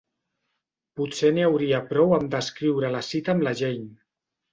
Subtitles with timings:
[0.99, 3.93] Potser n'hi hauria prou amb descriure la cita amb la Jane.